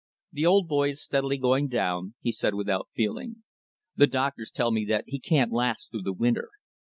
"The 0.31 0.47
old 0.47 0.67
boy 0.67 0.89
is 0.89 1.03
steadily 1.03 1.37
going 1.37 1.67
down," 1.67 2.15
he 2.21 2.31
said 2.31 2.55
without 2.55 2.89
feeling. 2.95 3.43
"The 3.95 4.07
doctors 4.07 4.49
tell 4.49 4.71
me 4.71 4.83
that 4.85 5.03
he 5.05 5.19
can't 5.19 5.51
last 5.53 5.91
through 5.91 6.01
the 6.01 6.11
winter. 6.13 6.49